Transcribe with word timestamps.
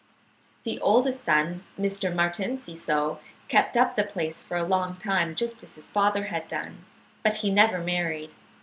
"The 0.63 0.79
oldest 0.79 1.23
son, 1.23 1.63
Mr. 1.79 2.11
Martin 2.11 2.57
Ciseaux, 2.57 3.19
kept 3.47 3.77
up 3.77 3.95
the 3.95 4.03
place 4.03 4.41
for 4.41 4.57
a 4.57 4.63
long 4.63 4.95
time, 4.97 5.35
just 5.35 5.61
as 5.61 5.75
his 5.75 5.91
father 5.91 6.23
had 6.23 6.47
done, 6.47 6.85
but 7.21 7.35
he 7.35 7.51
never 7.51 7.77
married. 7.77 8.31